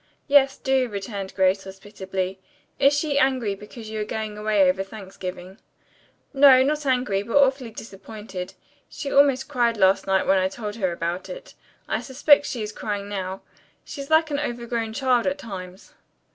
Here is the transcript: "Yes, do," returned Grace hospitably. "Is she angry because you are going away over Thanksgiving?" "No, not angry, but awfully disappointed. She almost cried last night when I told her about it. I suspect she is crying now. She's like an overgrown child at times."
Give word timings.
"Yes, 0.27 0.57
do," 0.57 0.89
returned 0.89 1.31
Grace 1.35 1.63
hospitably. 1.65 2.39
"Is 2.79 2.97
she 2.97 3.19
angry 3.19 3.53
because 3.53 3.87
you 3.91 3.99
are 4.01 4.03
going 4.03 4.35
away 4.35 4.67
over 4.67 4.81
Thanksgiving?" 4.81 5.59
"No, 6.33 6.63
not 6.63 6.87
angry, 6.87 7.21
but 7.21 7.37
awfully 7.37 7.69
disappointed. 7.69 8.55
She 8.89 9.11
almost 9.11 9.47
cried 9.47 9.77
last 9.77 10.07
night 10.07 10.25
when 10.25 10.39
I 10.39 10.47
told 10.49 10.77
her 10.77 10.91
about 10.91 11.29
it. 11.29 11.53
I 11.87 12.01
suspect 12.01 12.47
she 12.47 12.63
is 12.63 12.71
crying 12.71 13.09
now. 13.09 13.41
She's 13.85 14.09
like 14.09 14.31
an 14.31 14.39
overgrown 14.39 14.93
child 14.93 15.27
at 15.27 15.37
times." 15.37 15.93